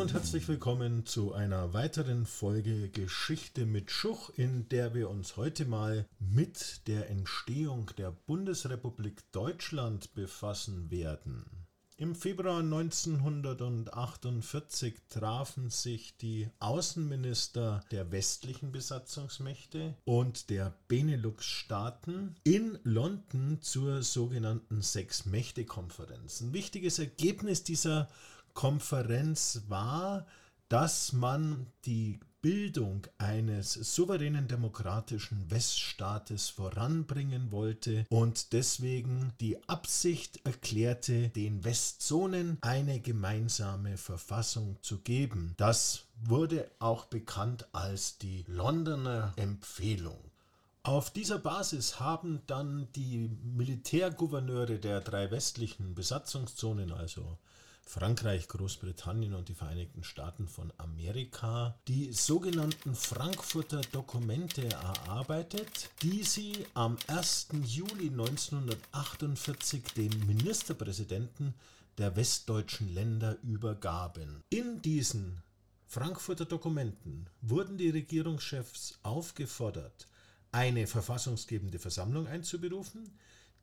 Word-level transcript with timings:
Und 0.00 0.14
herzlich 0.14 0.48
willkommen 0.48 1.04
zu 1.04 1.34
einer 1.34 1.74
weiteren 1.74 2.24
Folge 2.24 2.88
Geschichte 2.88 3.66
mit 3.66 3.90
Schuch, 3.90 4.30
in 4.34 4.66
der 4.70 4.94
wir 4.94 5.10
uns 5.10 5.36
heute 5.36 5.66
mal 5.66 6.06
mit 6.18 6.86
der 6.86 7.10
Entstehung 7.10 7.90
der 7.98 8.10
Bundesrepublik 8.10 9.30
Deutschland 9.30 10.14
befassen 10.14 10.90
werden. 10.90 11.44
Im 11.98 12.14
Februar 12.14 12.60
1948 12.60 14.94
trafen 15.10 15.68
sich 15.68 16.16
die 16.16 16.48
Außenminister 16.58 17.84
der 17.90 18.10
westlichen 18.10 18.72
Besatzungsmächte 18.72 19.98
und 20.06 20.48
der 20.48 20.72
Benelux-Staaten 20.88 22.36
in 22.42 22.78
London 22.84 23.58
zur 23.60 24.02
sogenannten 24.02 24.80
Sechs-Mächte-Konferenz. 24.80 26.40
Ein 26.40 26.54
wichtiges 26.54 26.98
Ergebnis 26.98 27.64
dieser 27.64 28.08
Konferenz 28.54 29.62
war, 29.68 30.26
dass 30.68 31.12
man 31.12 31.66
die 31.84 32.20
Bildung 32.42 33.06
eines 33.18 33.74
souveränen 33.74 34.48
demokratischen 34.48 35.50
Weststaates 35.50 36.48
voranbringen 36.48 37.52
wollte 37.52 38.06
und 38.08 38.54
deswegen 38.54 39.32
die 39.40 39.62
Absicht 39.68 40.40
erklärte, 40.46 41.28
den 41.28 41.64
Westzonen 41.64 42.56
eine 42.62 43.00
gemeinsame 43.00 43.98
Verfassung 43.98 44.78
zu 44.80 45.00
geben. 45.00 45.52
Das 45.58 46.04
wurde 46.24 46.70
auch 46.78 47.04
bekannt 47.04 47.68
als 47.72 48.16
die 48.16 48.44
Londoner 48.48 49.34
Empfehlung. 49.36 50.18
Auf 50.82 51.10
dieser 51.10 51.38
Basis 51.38 52.00
haben 52.00 52.40
dann 52.46 52.88
die 52.96 53.28
Militärgouverneure 53.44 54.78
der 54.78 55.02
drei 55.02 55.30
westlichen 55.30 55.94
Besatzungszonen, 55.94 56.90
also 56.90 57.36
Frankreich, 57.90 58.46
Großbritannien 58.46 59.34
und 59.34 59.48
die 59.48 59.54
Vereinigten 59.54 60.04
Staaten 60.04 60.46
von 60.46 60.72
Amerika 60.78 61.76
die 61.88 62.12
sogenannten 62.12 62.94
Frankfurter 62.94 63.80
Dokumente 63.90 64.64
erarbeitet, 64.70 65.90
die 66.00 66.22
sie 66.22 66.52
am 66.74 66.96
1. 67.08 67.48
Juli 67.64 68.10
1948 68.10 69.82
dem 69.96 70.12
Ministerpräsidenten 70.24 71.52
der 71.98 72.14
westdeutschen 72.14 72.94
Länder 72.94 73.36
übergaben. 73.42 74.44
In 74.50 74.80
diesen 74.82 75.42
Frankfurter 75.88 76.44
Dokumenten 76.44 77.26
wurden 77.40 77.76
die 77.76 77.90
Regierungschefs 77.90 79.00
aufgefordert, 79.02 80.06
eine 80.52 80.86
verfassungsgebende 80.86 81.80
Versammlung 81.80 82.28
einzuberufen, 82.28 83.10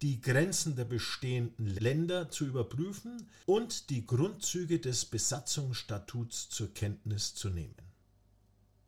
die 0.02 0.22
Grenzen 0.22 0.76
der 0.76 0.86
bestehenden 0.86 1.66
Länder 1.66 2.30
zu 2.30 2.45
überprüfen 2.45 3.28
und 3.45 3.90
die 3.90 4.06
Grundzüge 4.06 4.80
des 4.80 5.06
Besatzungsstatuts 5.06 6.50
zur 6.50 6.73
Kenntnis 6.73 7.34
zu 7.34 7.50
nehmen. 7.50 7.76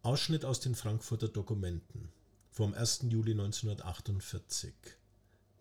Ausschnitt 0.02 0.46
aus 0.46 0.60
den 0.60 0.76
Frankfurter 0.76 1.28
Dokumenten 1.28 2.10
vom 2.52 2.74
1. 2.74 3.06
Juli 3.10 3.32
1948. 3.32 4.74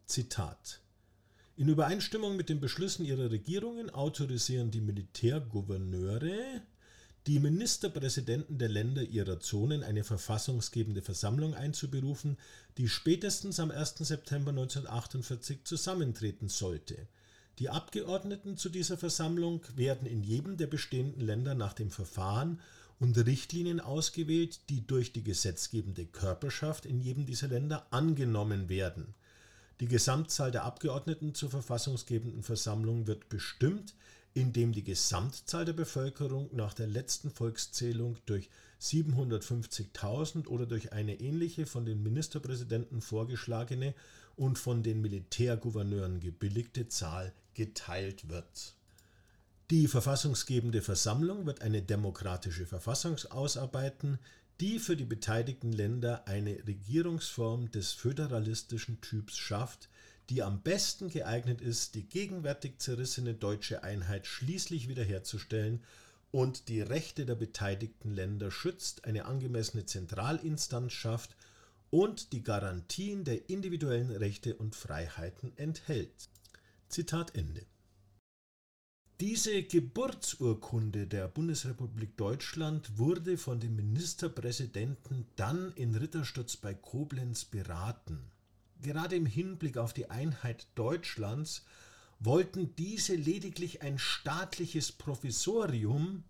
Zitat 0.06 0.80
in 1.58 1.68
Übereinstimmung 1.68 2.36
mit 2.36 2.50
den 2.50 2.60
Beschlüssen 2.60 3.04
ihrer 3.04 3.32
Regierungen 3.32 3.90
autorisieren 3.90 4.70
die 4.70 4.80
Militärgouverneure 4.80 6.62
die 7.28 7.40
Ministerpräsidenten 7.40 8.56
der 8.56 8.70
Länder 8.70 9.02
ihrer 9.02 9.38
Zonen 9.38 9.82
eine 9.82 10.02
verfassungsgebende 10.02 11.02
Versammlung 11.02 11.54
einzuberufen, 11.54 12.38
die 12.78 12.88
spätestens 12.88 13.60
am 13.60 13.70
1. 13.70 13.96
September 13.98 14.48
1948 14.48 15.64
zusammentreten 15.64 16.48
sollte. 16.48 17.06
Die 17.58 17.68
Abgeordneten 17.68 18.56
zu 18.56 18.70
dieser 18.70 18.96
Versammlung 18.96 19.60
werden 19.76 20.08
in 20.08 20.22
jedem 20.22 20.56
der 20.56 20.68
bestehenden 20.68 21.20
Länder 21.20 21.54
nach 21.54 21.74
dem 21.74 21.90
Verfahren 21.90 22.60
und 22.98 23.18
Richtlinien 23.18 23.80
ausgewählt, 23.80 24.60
die 24.70 24.86
durch 24.86 25.12
die 25.12 25.22
gesetzgebende 25.22 26.06
Körperschaft 26.06 26.86
in 26.86 26.98
jedem 26.98 27.26
dieser 27.26 27.48
Länder 27.48 27.86
angenommen 27.90 28.70
werden. 28.70 29.14
Die 29.80 29.86
Gesamtzahl 29.86 30.50
der 30.50 30.64
Abgeordneten 30.64 31.34
zur 31.34 31.50
verfassungsgebenden 31.50 32.42
Versammlung 32.42 33.06
wird 33.06 33.28
bestimmt, 33.28 33.94
indem 34.34 34.72
die 34.72 34.84
Gesamtzahl 34.84 35.64
der 35.64 35.72
Bevölkerung 35.72 36.48
nach 36.54 36.74
der 36.74 36.86
letzten 36.86 37.30
Volkszählung 37.30 38.16
durch 38.26 38.50
750.000 38.80 40.46
oder 40.46 40.66
durch 40.66 40.92
eine 40.92 41.20
ähnliche 41.20 41.66
von 41.66 41.84
den 41.84 42.02
Ministerpräsidenten 42.02 43.00
vorgeschlagene 43.00 43.94
und 44.36 44.58
von 44.58 44.82
den 44.82 45.00
Militärgouverneuren 45.00 46.20
gebilligte 46.20 46.88
Zahl 46.88 47.32
geteilt 47.54 48.28
wird. 48.28 48.74
Die 49.70 49.88
verfassungsgebende 49.88 50.80
Versammlung 50.80 51.44
wird 51.44 51.60
eine 51.60 51.82
demokratische 51.82 52.64
Verfassung 52.64 53.16
ausarbeiten, 53.30 54.18
die 54.60 54.78
für 54.78 54.96
die 54.96 55.04
beteiligten 55.04 55.72
Länder 55.72 56.26
eine 56.26 56.66
Regierungsform 56.66 57.70
des 57.70 57.92
föderalistischen 57.92 59.00
Typs 59.00 59.36
schafft, 59.36 59.88
die 60.30 60.42
am 60.42 60.62
besten 60.62 61.08
geeignet 61.08 61.60
ist, 61.60 61.94
die 61.94 62.06
gegenwärtig 62.06 62.78
zerrissene 62.78 63.34
deutsche 63.34 63.82
Einheit 63.82 64.26
schließlich 64.26 64.88
wiederherzustellen 64.88 65.82
und 66.30 66.68
die 66.68 66.82
Rechte 66.82 67.24
der 67.24 67.34
beteiligten 67.34 68.12
Länder 68.12 68.50
schützt, 68.50 69.06
eine 69.06 69.24
angemessene 69.24 69.86
Zentralinstanz 69.86 70.92
schafft 70.92 71.34
und 71.90 72.32
die 72.32 72.42
Garantien 72.42 73.24
der 73.24 73.48
individuellen 73.48 74.10
Rechte 74.10 74.54
und 74.56 74.76
Freiheiten 74.76 75.56
enthält. 75.56 76.28
Zitat 76.90 77.34
Ende. 77.34 77.64
Diese 79.20 79.62
Geburtsurkunde 79.62 81.06
der 81.06 81.26
Bundesrepublik 81.26 82.16
Deutschland 82.18 82.98
wurde 82.98 83.38
von 83.38 83.58
dem 83.58 83.74
Ministerpräsidenten 83.74 85.26
dann 85.36 85.72
in 85.72 85.94
Ritterstutz 85.94 86.56
bei 86.56 86.74
Koblenz 86.74 87.46
beraten 87.46 88.30
gerade 88.82 89.16
im 89.16 89.26
Hinblick 89.26 89.76
auf 89.76 89.92
die 89.92 90.10
Einheit 90.10 90.66
Deutschlands 90.74 91.64
wollten 92.20 92.74
diese 92.76 93.14
lediglich 93.14 93.82
ein 93.82 93.98
staatliches 93.98 94.92
Provisorium 94.92 96.24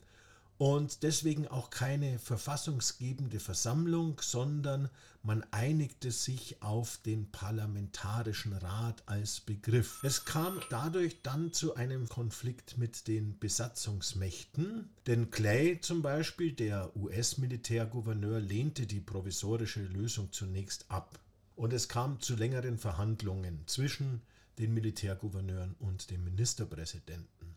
und 0.59 1.05
deswegen 1.05 1.47
auch 1.47 1.71
keine 1.71 2.19
verfassungsgebende 2.19 3.39
Versammlung, 3.39 4.21
sondern 4.21 4.91
man 5.23 5.45
einigte 5.53 6.11
sich 6.11 6.61
auf 6.63 6.99
den 7.07 7.31
Parlamentarischen 7.31 8.53
Rat 8.53 9.03
als 9.07 9.41
Begriff. 9.41 10.03
Es 10.03 10.25
kam 10.25 10.61
dadurch 10.69 11.23
dann 11.23 11.53
zu 11.53 11.77
einem 11.77 12.09
Konflikt 12.09 12.77
mit 12.77 13.07
den 13.07 13.39
Besatzungsmächten, 13.39 14.91
denn 15.07 15.31
Clay 15.31 15.81
zum 15.81 16.03
Beispiel, 16.03 16.53
der 16.53 16.95
US-Militärgouverneur, 16.97 18.41
lehnte 18.41 18.87
die 18.87 19.01
provisorische 19.01 19.83
Lösung 19.83 20.33
zunächst 20.33 20.91
ab 20.91 21.21
und 21.59 21.73
es 21.73 21.89
kam 21.89 22.21
zu 22.21 22.37
längeren 22.37 22.79
Verhandlungen 22.79 23.65
zwischen 23.67 24.23
den 24.59 24.73
Militärgouverneuren 24.75 25.75
und 25.81 26.09
dem 26.11 26.23
Ministerpräsidenten. 26.23 27.57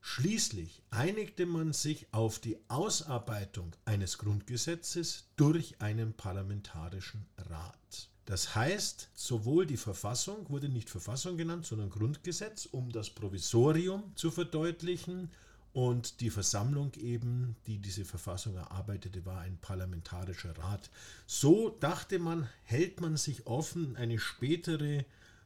Schließlich 0.00 0.82
einigte 0.90 1.46
man 1.46 1.72
sich 1.72 2.12
auf 2.12 2.40
die 2.40 2.58
Ausarbeitung 2.66 3.76
eines 3.84 4.18
Grundgesetzes 4.18 5.28
durch 5.36 5.80
einen 5.80 6.12
parlamentarischen 6.12 7.24
Rat. 7.36 8.08
Das 8.24 8.56
heißt, 8.56 9.10
sowohl 9.14 9.64
die 9.64 9.76
Verfassung 9.76 10.48
wurde 10.50 10.68
nicht 10.68 10.90
Verfassung 10.90 11.36
genannt, 11.36 11.66
sondern 11.66 11.90
Grundgesetz, 11.90 12.66
um 12.66 12.90
das 12.90 13.10
Provisorium 13.10 14.12
zu 14.16 14.32
verdeutlichen, 14.32 15.30
und 15.72 16.20
die 16.20 16.30
Versammlung 16.30 16.92
eben, 16.94 17.56
die 17.66 17.78
diese 17.78 18.04
Verfassung 18.04 18.56
erarbeitete, 18.56 19.24
war 19.24 19.40
ein 19.40 19.58
parlamentarischer 19.58 20.56
Rat. 20.58 20.90
So 21.26 21.70
dachte 21.70 22.18
man, 22.18 22.48
hält 22.64 23.00
man 23.00 23.16
sich 23.16 23.46
offen, 23.46 23.96
eine 23.96 24.18
spätere 24.18 25.04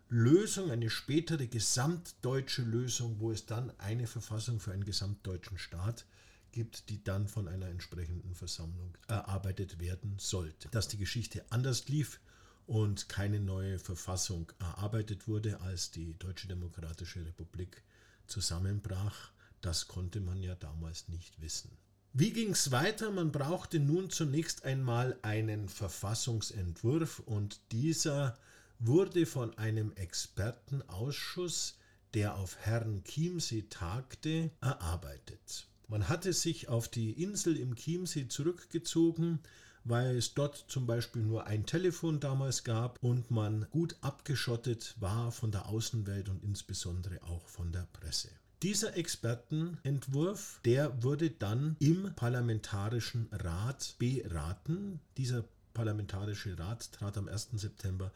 Lösung, 0.09 0.71
eine 0.71 0.91
spätere 0.91 1.47
gesamtdeutsche 1.47 2.63
Lösung, 2.63 3.21
wo 3.21 3.33
es 3.33 3.47
dann 3.47 3.73
eine 3.79 4.07
Verfassung 4.07 4.61
für 4.61 4.73
einen 4.73 4.85
gesamtdeutschen 4.85 5.59
Staat 5.59 6.07
gibt, 6.53 6.89
die 6.89 7.03
dann 7.03 7.29
von 7.29 7.49
einer 7.49 7.67
entsprechenden 7.67 8.35
Versammlung 8.35 8.97
erarbeitet 9.09 9.81
werden 9.81 10.15
sollte. 10.19 10.69
Dass 10.71 10.89
die 10.89 10.99
Geschichte 10.99 11.45
anders 11.51 11.89
lief 11.89 12.21
und 12.67 13.09
keine 13.09 13.41
neue 13.41 13.79
Verfassung 13.79 14.51
erarbeitet 14.59 15.27
wurde, 15.29 15.61
als 15.61 15.91
die 15.91 16.17
Deutsche 16.19 16.49
Demokratische 16.49 17.27
Republik 17.27 17.83
zusammenbrach, 18.27 19.34
das 19.65 19.89
konnte 19.89 20.21
man 20.21 20.43
ja 20.43 20.55
damals 20.55 21.09
nicht 21.09 21.41
wissen. 21.41 21.71
Wie 22.13 22.33
ging 22.33 22.51
es 22.51 22.71
weiter? 22.71 23.11
Man 23.11 23.33
brauchte 23.33 23.81
nun 23.81 24.11
zunächst 24.11 24.65
einmal 24.65 25.19
einen 25.23 25.69
Verfassungsentwurf 25.69 27.21
und 27.21 27.61
dieser 27.73 28.39
wurde 28.79 29.27
von 29.27 29.57
einem 29.59 29.93
Expertenausschuss, 29.93 31.79
der 32.13 32.37
auf 32.37 32.57
Herrn 32.59 33.03
Chiemsee 33.05 33.63
tagte, 33.69 34.51
erarbeitet. 34.61 35.67
Man 35.89 36.09
hatte 36.09 36.33
sich 36.33 36.69
auf 36.69 36.89
die 36.89 37.11
Insel 37.23 37.57
im 37.57 37.75
Chiemsee 37.75 38.29
zurückgezogen, 38.29 39.41
weil 39.85 40.17
es 40.17 40.35
dort 40.35 40.65
zum 40.69 40.87
Beispiel 40.87 41.23
nur 41.23 41.47
ein 41.47 41.67
Telefon 41.67 42.21
damals 42.21 42.65
gab 42.65 43.03
und 43.03 43.31
man 43.31 43.67
gut 43.71 43.97
abgeschottet 44.01 44.95
war 45.01 45.33
von 45.33 45.51
der 45.51 45.69
Außenwelt 45.69 46.29
und 46.29 46.43
insbesondere 46.43 47.23
auch 47.25 47.49
von 47.49 47.73
der 47.73 47.87
Presse. 47.93 48.31
Dieser 48.65 48.97
Expertenentwurf, 48.97 50.59
der 50.65 51.03
wurde 51.03 51.29
dann 51.29 51.77
im 51.81 52.15
Parlamentarischen 52.17 53.29
Rat 53.31 53.97
beraten. 53.99 55.01
Dieser 55.19 55.45
Parlamentarische 55.75 56.59
Rat 56.59 56.91
trat 56.91 57.19
am 57.19 57.29
1. 57.29 57.51
September 57.57 58.11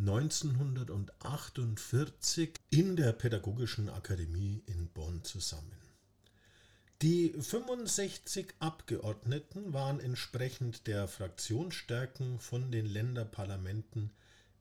1948 0.00 2.54
in 2.70 2.96
der 2.96 3.12
Pädagogischen 3.12 3.88
Akademie 3.88 4.64
in 4.66 4.88
Bonn 4.88 5.22
zusammen. 5.22 5.78
Die 7.00 7.28
65 7.28 8.52
Abgeordneten 8.58 9.72
waren 9.72 10.00
entsprechend 10.00 10.88
der 10.88 11.06
Fraktionsstärken 11.06 12.40
von 12.40 12.72
den 12.72 12.86
Länderparlamenten 12.86 14.10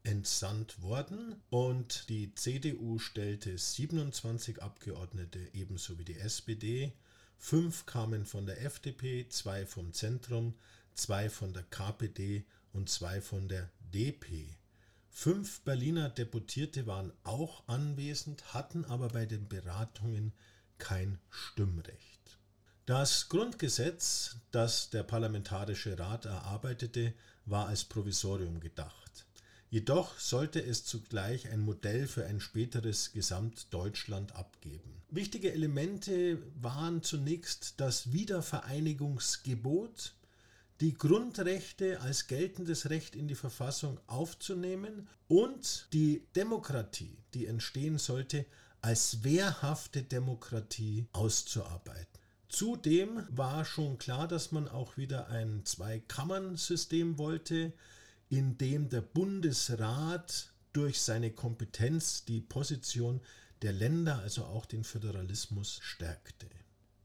entsandt 0.04 0.82
worden 0.82 1.42
und 1.50 2.10
die 2.10 2.36
CDU 2.36 3.00
stellte 3.00 3.58
27 3.58 4.62
Abgeordnete 4.62 5.40
ebenso 5.54 5.98
wie 5.98 6.04
die 6.04 6.18
SPD. 6.18 6.92
Fünf 7.38 7.86
kamen 7.86 8.26
von 8.26 8.46
der 8.46 8.62
FDP, 8.64 9.28
zwei 9.30 9.66
vom 9.66 9.94
Zentrum, 9.94 10.56
zwei 10.94 11.30
von 11.30 11.54
der 11.54 11.64
KPD 11.64 12.46
und 12.74 12.90
zwei 12.90 13.22
von 13.22 13.48
der 13.48 13.70
DP. 13.94 14.58
Fünf 15.10 15.62
Berliner 15.62 16.10
Deputierte 16.10 16.88
waren 16.88 17.14
auch 17.24 17.68
anwesend, 17.68 18.54
hatten 18.54 18.84
aber 18.86 19.10
bei 19.10 19.26
den 19.26 19.48
Beratungen 19.48 20.34
kein 20.80 21.20
Stimmrecht. 21.30 22.40
Das 22.86 23.30
Grundgesetz, 23.30 24.38
das 24.52 24.90
der 24.90 25.04
Parlamentarische 25.04 25.98
Rat 25.98 26.26
erarbeitete, 26.26 27.14
war 27.46 27.68
als 27.68 27.86
Provisorium 27.86 28.60
gedacht. 28.60 29.23
Jedoch 29.74 30.20
sollte 30.20 30.64
es 30.64 30.86
zugleich 30.86 31.50
ein 31.50 31.62
Modell 31.62 32.06
für 32.06 32.28
ein 32.28 32.40
späteres 32.40 33.12
Gesamtdeutschland 33.12 34.36
abgeben. 34.36 35.02
Wichtige 35.10 35.52
Elemente 35.52 36.38
waren 36.62 37.02
zunächst 37.02 37.74
das 37.78 38.14
Wiedervereinigungsgebot, 38.14 40.14
die 40.80 40.94
Grundrechte 40.94 42.02
als 42.02 42.28
geltendes 42.28 42.92
Recht 42.92 43.16
in 43.16 43.28
die 43.28 43.34
Verfassung 43.34 44.00
aufzunehmen 44.06 45.08
und 45.28 45.88
die 45.92 46.22
Demokratie, 46.36 47.18
die 47.34 47.48
entstehen 47.48 47.98
sollte, 47.98 48.46
als 48.82 49.24
wehrhafte 49.24 50.04
Demokratie 50.04 51.08
auszuarbeiten. 51.14 52.20
Zudem 52.48 53.26
war 53.32 53.66
schon 53.66 53.98
klar, 53.98 54.28
dass 54.28 54.52
man 54.52 54.68
auch 54.68 54.98
wieder 54.98 55.30
ein 55.30 55.66
Zwei-Kammern-System 55.66 57.18
wollte, 57.18 57.74
in 58.38 58.58
dem 58.58 58.90
der 58.90 59.02
Bundesrat 59.02 60.52
durch 60.74 61.02
seine 61.02 61.30
Kompetenz 61.30 62.26
die 62.26 62.42
Position 62.42 63.22
der 63.62 63.74
Länder, 63.74 64.20
also 64.20 64.46
auch 64.46 64.66
den 64.66 64.84
Föderalismus, 64.84 65.80
stärkte. 65.84 66.48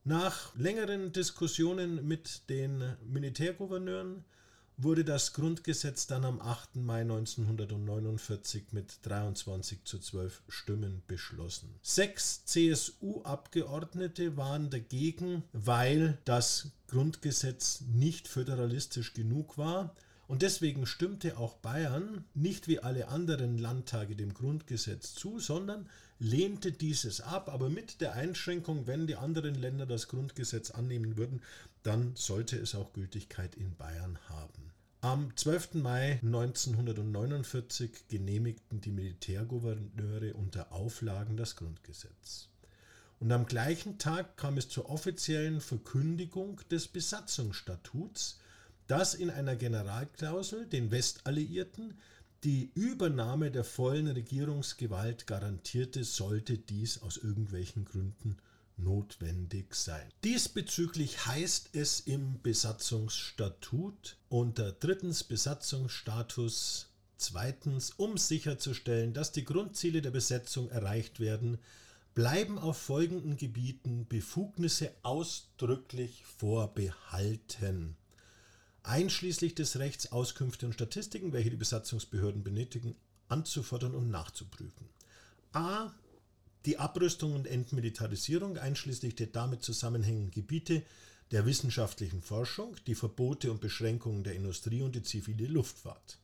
Nach 0.04 0.54
längeren 0.56 1.12
Diskussionen 1.12 2.08
mit 2.08 2.48
den 2.48 2.96
Militärgouverneuren 3.04 4.24
wurde 4.78 5.04
das 5.04 5.34
Grundgesetz 5.34 6.06
dann 6.06 6.24
am 6.24 6.40
8. 6.40 6.76
Mai 6.76 7.02
1949 7.02 8.72
mit 8.72 9.00
23 9.02 9.84
zu 9.84 9.98
12 9.98 10.42
Stimmen 10.48 11.02
beschlossen. 11.08 11.74
Sechs 11.82 12.46
CSU-Abgeordnete 12.46 14.38
waren 14.38 14.70
dagegen, 14.70 15.42
weil 15.52 16.16
das 16.24 16.70
Grundgesetz 16.86 17.82
nicht 17.82 18.28
föderalistisch 18.28 19.12
genug 19.12 19.58
war. 19.58 19.94
Und 20.28 20.42
deswegen 20.42 20.84
stimmte 20.84 21.38
auch 21.38 21.54
Bayern 21.54 22.24
nicht 22.34 22.68
wie 22.68 22.80
alle 22.80 23.08
anderen 23.08 23.56
Landtage 23.56 24.14
dem 24.14 24.34
Grundgesetz 24.34 25.14
zu, 25.14 25.40
sondern 25.40 25.88
lehnte 26.18 26.70
dieses 26.70 27.22
ab, 27.22 27.48
aber 27.48 27.70
mit 27.70 28.02
der 28.02 28.12
Einschränkung, 28.12 28.86
wenn 28.86 29.06
die 29.06 29.16
anderen 29.16 29.54
Länder 29.54 29.86
das 29.86 30.06
Grundgesetz 30.06 30.70
annehmen 30.70 31.16
würden, 31.16 31.40
dann 31.82 32.14
sollte 32.14 32.58
es 32.58 32.74
auch 32.74 32.92
Gültigkeit 32.92 33.54
in 33.54 33.74
Bayern 33.76 34.18
haben. 34.28 34.68
Am 35.00 35.34
12. 35.34 35.74
Mai 35.74 36.20
1949 36.22 38.08
genehmigten 38.08 38.82
die 38.82 38.90
Militärgouverneure 38.90 40.34
unter 40.34 40.72
Auflagen 40.72 41.38
das 41.38 41.56
Grundgesetz. 41.56 42.48
Und 43.20 43.32
am 43.32 43.46
gleichen 43.46 43.98
Tag 43.98 44.36
kam 44.36 44.58
es 44.58 44.68
zur 44.68 44.90
offiziellen 44.90 45.60
Verkündigung 45.60 46.60
des 46.70 46.88
Besatzungsstatuts, 46.88 48.40
das 48.88 49.14
in 49.14 49.30
einer 49.30 49.54
Generalklausel 49.54 50.66
den 50.66 50.90
Westalliierten 50.90 51.94
die 52.44 52.70
Übernahme 52.74 53.50
der 53.50 53.64
vollen 53.64 54.06
Regierungsgewalt 54.06 55.26
garantierte, 55.26 56.04
sollte 56.04 56.56
dies 56.56 57.02
aus 57.02 57.16
irgendwelchen 57.16 57.84
Gründen 57.84 58.36
notwendig 58.76 59.74
sein. 59.74 60.08
Diesbezüglich 60.22 61.26
heißt 61.26 61.70
es 61.72 61.98
im 61.98 62.40
Besatzungsstatut 62.42 64.16
unter 64.28 64.70
drittens 64.70 65.24
Besatzungsstatus 65.24 66.90
zweitens, 67.16 67.90
um 67.90 68.16
sicherzustellen, 68.16 69.12
dass 69.12 69.32
die 69.32 69.44
Grundziele 69.44 70.00
der 70.00 70.12
Besetzung 70.12 70.70
erreicht 70.70 71.18
werden, 71.18 71.58
bleiben 72.14 72.56
auf 72.56 72.78
folgenden 72.78 73.36
Gebieten 73.36 74.06
Befugnisse 74.08 74.92
ausdrücklich 75.02 76.24
vorbehalten 76.24 77.96
einschließlich 78.88 79.54
des 79.54 79.78
Rechts 79.78 80.12
Auskünfte 80.12 80.66
und 80.66 80.72
Statistiken, 80.72 81.32
welche 81.32 81.50
die 81.50 81.56
Besatzungsbehörden 81.56 82.42
benötigen, 82.42 82.96
anzufordern 83.28 83.94
und 83.94 84.10
nachzuprüfen. 84.10 84.88
A 85.52 85.92
die 86.64 86.78
Abrüstung 86.78 87.34
und 87.34 87.46
Entmilitarisierung 87.46 88.58
einschließlich 88.58 89.14
der 89.14 89.28
damit 89.28 89.62
zusammenhängenden 89.62 90.30
Gebiete 90.30 90.82
der 91.30 91.46
wissenschaftlichen 91.46 92.22
Forschung, 92.22 92.76
die 92.86 92.94
Verbote 92.94 93.50
und 93.50 93.60
Beschränkungen 93.60 94.24
der 94.24 94.34
Industrie 94.34 94.82
und 94.82 94.94
die 94.94 95.02
zivile 95.02 95.46
Luftfahrt. 95.46 96.18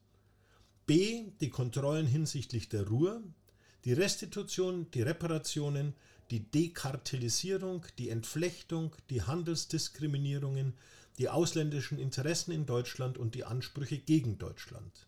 B. 0.87 1.31
Die 1.41 1.51
Kontrollen 1.51 2.07
hinsichtlich 2.07 2.69
der 2.69 2.89
Ruhr, 2.89 3.23
die 3.85 3.93
Restitution, 3.93 4.91
die 4.93 5.03
Reparationen, 5.03 5.95
die 6.31 6.41
Dekartellisierung, 6.41 7.85
die 7.99 8.09
Entflechtung, 8.09 8.95
die 9.11 9.23
Handelsdiskriminierungen, 9.23 10.75
die 11.19 11.29
ausländischen 11.29 11.99
Interessen 11.99 12.53
in 12.53 12.67
Deutschland 12.67 13.19
und 13.19 13.35
die 13.35 13.45
Ansprüche 13.45 13.99
gegen 13.99 14.39
Deutschland. 14.39 15.07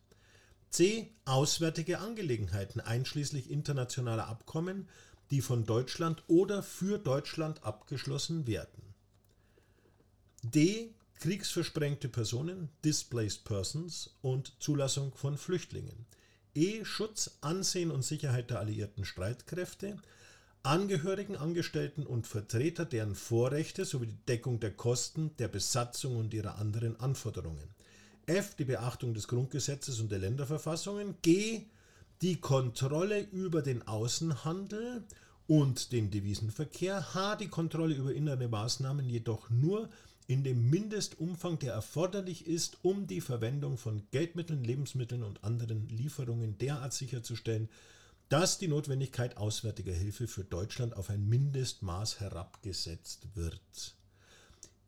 C. 0.70 1.10
Auswärtige 1.24 1.98
Angelegenheiten 1.98 2.80
einschließlich 2.80 3.50
internationaler 3.50 4.26
Abkommen, 4.26 4.88
die 5.30 5.40
von 5.40 5.64
Deutschland 5.64 6.22
oder 6.28 6.62
für 6.62 6.98
Deutschland 6.98 7.64
abgeschlossen 7.64 8.46
werden. 8.46 8.94
D. 10.42 10.94
Kriegsversprengte 11.16 12.08
Personen, 12.08 12.68
Displaced 12.84 13.44
Persons 13.44 14.16
und 14.20 14.52
Zulassung 14.60 15.14
von 15.14 15.38
Flüchtlingen. 15.38 16.06
E. 16.54 16.84
Schutz, 16.84 17.38
Ansehen 17.40 17.90
und 17.90 18.02
Sicherheit 18.02 18.50
der 18.50 18.60
alliierten 18.60 19.04
Streitkräfte, 19.04 19.96
Angehörigen, 20.66 21.36
Angestellten 21.36 22.04
und 22.04 22.26
Vertreter 22.26 22.84
deren 22.84 23.14
Vorrechte 23.14 23.84
sowie 23.84 24.08
die 24.08 24.26
Deckung 24.26 24.58
der 24.58 24.72
Kosten 24.72 25.30
der 25.38 25.46
Besatzung 25.46 26.16
und 26.16 26.34
ihrer 26.34 26.58
anderen 26.58 26.98
Anforderungen. 26.98 27.68
F. 28.26 28.56
Die 28.56 28.64
Beachtung 28.64 29.14
des 29.14 29.28
Grundgesetzes 29.28 30.00
und 30.00 30.10
der 30.10 30.18
Länderverfassungen. 30.18 31.14
G 31.22 31.66
die 32.20 32.40
Kontrolle 32.40 33.20
über 33.30 33.62
den 33.62 33.86
Außenhandel 33.86 35.04
und 35.46 35.92
den 35.92 36.10
Devisenverkehr, 36.10 37.14
H 37.14 37.36
die 37.36 37.46
Kontrolle 37.46 37.94
über 37.94 38.12
innere 38.12 38.48
Maßnahmen 38.48 39.08
jedoch 39.08 39.48
nur 39.50 39.88
in 40.26 40.42
dem 40.42 40.68
Mindestumfang, 40.68 41.60
der 41.60 41.74
erforderlich 41.74 42.48
ist, 42.48 42.78
um 42.82 43.06
die 43.06 43.20
Verwendung 43.20 43.78
von 43.78 44.02
Geldmitteln, 44.10 44.64
Lebensmitteln 44.64 45.22
und 45.22 45.44
anderen 45.44 45.88
Lieferungen 45.88 46.58
derart 46.58 46.92
sicherzustellen, 46.92 47.68
dass 48.28 48.58
die 48.58 48.68
Notwendigkeit 48.68 49.36
auswärtiger 49.36 49.92
Hilfe 49.92 50.26
für 50.26 50.44
Deutschland 50.44 50.96
auf 50.96 51.10
ein 51.10 51.28
Mindestmaß 51.28 52.20
herabgesetzt 52.20 53.28
wird. 53.34 53.96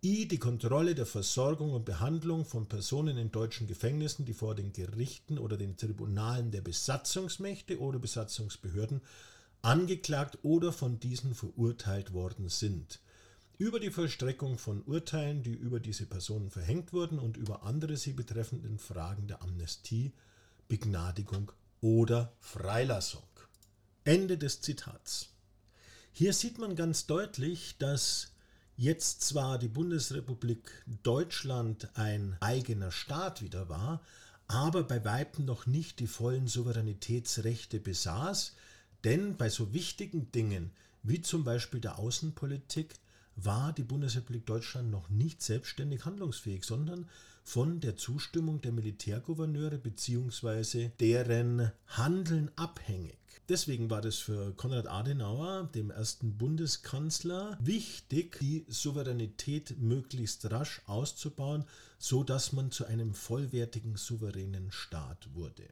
I. 0.02 0.28
Die 0.28 0.38
Kontrolle 0.38 0.94
der 0.94 1.06
Versorgung 1.06 1.72
und 1.72 1.84
Behandlung 1.84 2.44
von 2.44 2.68
Personen 2.68 3.16
in 3.16 3.32
deutschen 3.32 3.66
Gefängnissen, 3.66 4.24
die 4.24 4.32
vor 4.32 4.54
den 4.54 4.72
Gerichten 4.72 5.38
oder 5.38 5.56
den 5.56 5.76
Tribunalen 5.76 6.52
der 6.52 6.60
Besatzungsmächte 6.60 7.80
oder 7.80 7.98
Besatzungsbehörden 7.98 9.00
angeklagt 9.62 10.38
oder 10.42 10.72
von 10.72 11.00
diesen 11.00 11.34
verurteilt 11.34 12.12
worden 12.12 12.48
sind. 12.48 13.00
Über 13.56 13.80
die 13.80 13.90
Vollstreckung 13.90 14.56
von 14.56 14.82
Urteilen, 14.84 15.42
die 15.42 15.54
über 15.54 15.80
diese 15.80 16.06
Personen 16.06 16.50
verhängt 16.50 16.92
wurden 16.92 17.18
und 17.18 17.36
über 17.36 17.64
andere 17.64 17.96
sie 17.96 18.12
betreffenden 18.12 18.78
Fragen 18.78 19.26
der 19.26 19.42
Amnestie, 19.42 20.12
Begnadigung 20.68 21.50
oder 21.80 22.32
Freilassung. 22.38 23.22
Ende 24.08 24.38
des 24.38 24.62
Zitats. 24.62 25.28
Hier 26.12 26.32
sieht 26.32 26.56
man 26.56 26.76
ganz 26.76 27.04
deutlich, 27.04 27.76
dass 27.78 28.32
jetzt 28.78 29.20
zwar 29.20 29.58
die 29.58 29.68
Bundesrepublik 29.68 30.72
Deutschland 31.02 31.90
ein 31.92 32.34
eigener 32.40 32.90
Staat 32.90 33.42
wieder 33.42 33.68
war, 33.68 34.00
aber 34.46 34.84
bei 34.84 35.04
weitem 35.04 35.44
noch 35.44 35.66
nicht 35.66 36.00
die 36.00 36.06
vollen 36.06 36.46
Souveränitätsrechte 36.46 37.80
besaß, 37.80 38.56
denn 39.04 39.36
bei 39.36 39.50
so 39.50 39.74
wichtigen 39.74 40.32
Dingen 40.32 40.70
wie 41.02 41.20
zum 41.20 41.44
Beispiel 41.44 41.80
der 41.80 41.98
Außenpolitik, 41.98 42.94
war 43.36 43.74
die 43.74 43.84
Bundesrepublik 43.84 44.46
Deutschland 44.46 44.90
noch 44.90 45.10
nicht 45.10 45.42
selbstständig 45.42 46.06
handlungsfähig, 46.06 46.64
sondern 46.64 47.08
von 47.44 47.80
der 47.80 47.96
Zustimmung 47.96 48.62
der 48.62 48.72
Militärgouverneure 48.72 49.78
bzw. 49.78 50.90
deren 50.98 51.70
Handeln 51.86 52.50
abhängig. 52.56 53.18
Deswegen 53.48 53.90
war 53.90 54.00
das 54.00 54.16
für 54.16 54.52
Konrad 54.54 54.86
Adenauer, 54.86 55.68
dem 55.74 55.90
ersten 55.90 56.36
Bundeskanzler, 56.36 57.56
wichtig, 57.60 58.38
die 58.40 58.64
Souveränität 58.68 59.78
möglichst 59.78 60.50
rasch 60.50 60.82
auszubauen, 60.86 61.64
so 61.98 62.24
dass 62.24 62.52
man 62.52 62.70
zu 62.70 62.84
einem 62.84 63.14
vollwertigen 63.14 63.96
souveränen 63.96 64.70
Staat 64.70 65.34
wurde. 65.34 65.64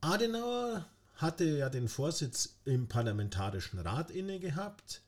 Adenauer 0.00 0.86
hatte 1.14 1.44
ja 1.44 1.68
den 1.68 1.88
Vorsitz 1.88 2.56
im 2.64 2.88
Parlamentarischen 2.88 3.78
Rat 3.78 4.10
inne 4.10 4.40
gehabt. 4.40 5.02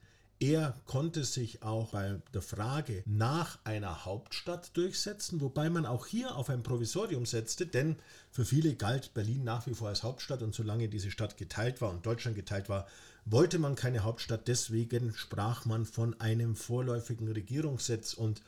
Er 0.47 0.75
konnte 0.85 1.25
sich 1.25 1.63
auch 1.63 1.93
bei 1.93 2.21
der 2.35 2.43
Frage 2.43 3.03
nach 3.07 3.59
einer 3.65 4.05
Hauptstadt 4.05 4.77
durchsetzen, 4.77 5.41
wobei 5.41 5.71
man 5.71 5.87
auch 5.87 6.07
hier 6.07 6.37
auf 6.37 6.51
ein 6.51 6.63
Provisorium 6.63 7.25
setzte, 7.25 7.67
denn 7.67 7.97
für 8.31 8.45
viele 8.45 8.75
galt 8.75 9.15
Berlin 9.15 9.43
nach 9.43 9.67
wie 9.67 9.73
vor 9.73 9.89
als 9.89 10.03
Hauptstadt 10.03 10.43
und 10.43 10.55
solange 10.55 10.91
diese 10.91 11.11
Stadt 11.11 11.39
geteilt 11.39 11.81
war 11.81 11.89
und 11.89 12.05
Deutschland 12.05 12.37
geteilt 12.37 12.69
war, 12.69 12.87
wollte 13.25 13.59
man 13.59 13.75
keine 13.75 14.01
Hauptstadt. 14.01 14.47
Deswegen 14.47 15.15
sprach 15.15 15.65
man 15.65 15.87
von 15.87 16.21
einem 16.21 16.57
vorläufigen 16.57 17.33
Regierungssitz 17.33 18.13
und 18.13 18.43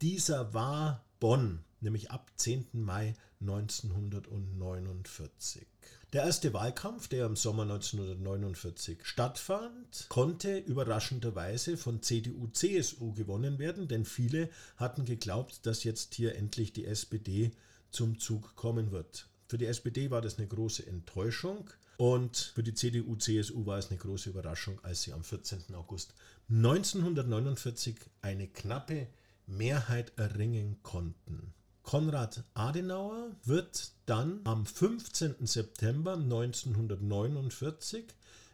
dieser 0.00 0.54
war 0.54 1.04
Bonn, 1.18 1.64
nämlich 1.80 2.12
ab 2.12 2.30
10. 2.36 2.68
Mai 2.70 3.16
1949. 3.40 5.66
Der 6.12 6.24
erste 6.24 6.52
Wahlkampf, 6.52 7.08
der 7.08 7.24
im 7.24 7.36
Sommer 7.36 7.62
1949 7.62 8.98
stattfand, 9.02 10.06
konnte 10.10 10.58
überraschenderweise 10.58 11.78
von 11.78 12.02
CDU-CSU 12.02 13.14
gewonnen 13.14 13.58
werden, 13.58 13.88
denn 13.88 14.04
viele 14.04 14.50
hatten 14.76 15.06
geglaubt, 15.06 15.64
dass 15.64 15.84
jetzt 15.84 16.14
hier 16.14 16.36
endlich 16.36 16.74
die 16.74 16.84
SPD 16.84 17.52
zum 17.90 18.18
Zug 18.18 18.54
kommen 18.56 18.90
wird. 18.90 19.26
Für 19.48 19.56
die 19.56 19.64
SPD 19.64 20.10
war 20.10 20.20
das 20.20 20.36
eine 20.36 20.48
große 20.48 20.86
Enttäuschung 20.86 21.70
und 21.96 22.52
für 22.54 22.62
die 22.62 22.74
CDU-CSU 22.74 23.64
war 23.64 23.78
es 23.78 23.88
eine 23.88 23.98
große 23.98 24.28
Überraschung, 24.28 24.84
als 24.84 25.04
sie 25.04 25.14
am 25.14 25.24
14. 25.24 25.74
August 25.74 26.12
1949 26.50 27.96
eine 28.20 28.48
knappe 28.48 29.06
Mehrheit 29.46 30.12
erringen 30.16 30.76
konnten. 30.82 31.54
Konrad 31.82 32.44
Adenauer 32.54 33.36
wird 33.44 33.92
dann 34.06 34.40
am 34.44 34.64
15. 34.66 35.46
September 35.46 36.14
1949 36.14 38.06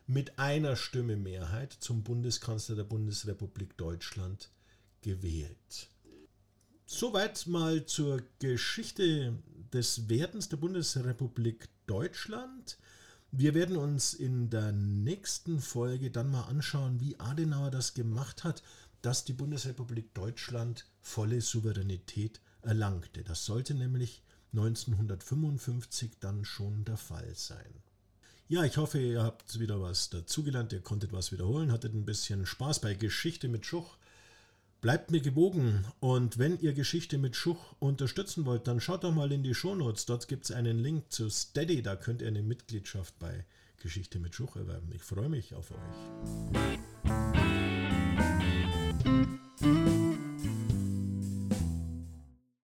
mit 0.07 0.39
einer 0.39 0.77
Stimme 0.77 1.17
Mehrheit 1.17 1.73
zum 1.73 2.03
Bundeskanzler 2.03 2.77
der 2.77 2.85
Bundesrepublik 2.85 3.77
Deutschland 3.77 4.51
gewählt. 5.03 5.89
Soweit 6.87 7.47
mal 7.47 7.85
zur 7.85 8.23
Geschichte 8.39 9.35
des 9.73 10.09
Werdens 10.09 10.49
der 10.49 10.57
Bundesrepublik 10.57 11.69
Deutschland. 11.87 12.79
Wir 13.31 13.53
werden 13.53 13.77
uns 13.77 14.15
in 14.15 14.49
der 14.49 14.73
nächsten 14.73 15.61
Folge 15.61 16.11
dann 16.11 16.31
mal 16.31 16.45
anschauen, 16.45 16.99
wie 17.01 17.21
Adenauer 17.21 17.71
das 17.71 17.93
gemacht 17.93 18.43
hat, 18.43 18.63
dass 19.03 19.25
die 19.25 19.35
Bundesrepublik 19.35 20.15
Deutschland 20.15 20.87
volle 21.03 21.43
Souveränität 21.43 22.41
erlangte. 22.63 23.23
Das 23.23 23.45
sollte 23.45 23.75
nämlich 23.75 24.23
1955 24.53 26.13
dann 26.21 26.45
schon 26.45 26.85
der 26.85 26.97
Fall 26.97 27.35
sein. 27.35 27.83
Ja, 28.49 28.65
ich 28.65 28.79
hoffe, 28.79 28.99
ihr 28.99 29.23
habt 29.23 29.61
wieder 29.61 29.81
was 29.83 30.09
dazugelernt, 30.09 30.73
ihr 30.73 30.81
konntet 30.81 31.13
was 31.13 31.33
wiederholen, 31.33 31.71
hattet 31.71 31.93
ein 31.93 32.07
bisschen 32.07 32.47
Spaß 32.47 32.81
bei 32.81 32.95
Geschichte 32.95 33.47
mit 33.47 33.67
Schuch. 33.67 33.99
Bleibt 34.81 35.11
mir 35.11 35.21
gewogen 35.21 35.85
und 36.01 36.39
wenn 36.39 36.59
ihr 36.61 36.73
Geschichte 36.73 37.19
mit 37.19 37.37
Schuch 37.37 37.75
unterstützen 37.79 38.47
wollt, 38.47 38.67
dann 38.67 38.81
schaut 38.81 39.05
doch 39.05 39.13
mal 39.13 39.33
in 39.33 39.43
die 39.43 39.55
Shownotes. 39.55 40.07
Dort 40.07 40.29
gibt 40.29 40.45
es 40.45 40.53
einen 40.53 40.79
Link 40.79 41.13
zu 41.13 41.29
Steady, 41.29 41.83
da 41.83 41.97
könnt 41.97 42.23
ihr 42.23 42.29
eine 42.29 42.43
Mitgliedschaft 42.43 43.19
bei 43.19 43.45
Geschichte 43.83 44.19
mit 44.19 44.35
Schuch 44.35 44.57
erwerben. 44.57 44.91
Ich 44.95 45.03
freue 45.03 45.29
mich 45.29 45.55
auf 45.55 45.71
euch. 45.73 45.79